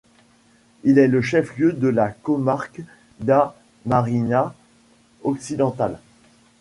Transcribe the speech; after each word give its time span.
Elle 0.83 0.97
est 0.97 1.07
le 1.07 1.21
chef 1.21 1.55
lieu 1.59 1.73
de 1.73 1.87
la 1.87 2.09
comarque 2.09 2.81
d'A 3.19 3.55
Mariña 3.85 4.55
Occidental. 5.21 5.99